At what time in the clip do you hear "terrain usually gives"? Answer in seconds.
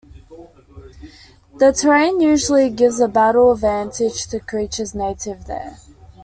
1.73-2.99